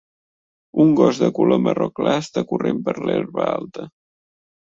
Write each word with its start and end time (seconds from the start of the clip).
Un 0.83 0.93
gos 0.99 1.19
de 1.23 1.27
color 1.39 1.59
marró 1.65 1.89
clar 1.99 2.15
està 2.21 2.43
corrent 2.53 2.79
per 2.87 2.95
l'herba 3.09 3.45
alta. 3.51 3.87